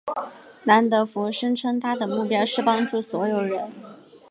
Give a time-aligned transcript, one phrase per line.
[0.63, 3.69] 兰德福声称他的目标是帮助所有人。